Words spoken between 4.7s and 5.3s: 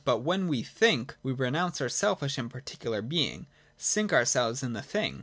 the thing,; VOL.